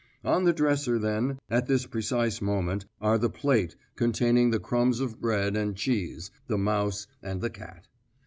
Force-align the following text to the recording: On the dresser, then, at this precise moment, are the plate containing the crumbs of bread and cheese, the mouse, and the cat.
On 0.23 0.45
the 0.45 0.51
dresser, 0.51 0.97
then, 0.97 1.37
at 1.47 1.67
this 1.67 1.85
precise 1.85 2.41
moment, 2.41 2.87
are 2.99 3.19
the 3.19 3.29
plate 3.29 3.75
containing 3.95 4.49
the 4.49 4.59
crumbs 4.59 4.99
of 4.99 5.21
bread 5.21 5.55
and 5.55 5.75
cheese, 5.75 6.31
the 6.47 6.57
mouse, 6.57 7.05
and 7.21 7.39
the 7.39 7.51
cat. 7.51 7.87